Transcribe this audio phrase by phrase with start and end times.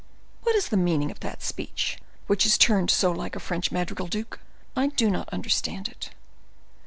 [0.41, 4.07] "What is the meaning of that speech, which is turned so like a French madrigal,
[4.07, 4.39] duke?
[4.75, 6.09] I do not understand it."